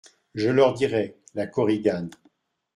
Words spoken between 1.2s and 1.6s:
LA